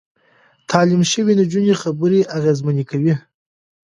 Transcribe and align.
تعليم 0.69 1.01
شوې 1.11 1.33
نجونې 1.39 1.73
خبرې 1.81 2.19
اغېزمنې 2.37 2.83
کوي. 2.91 3.13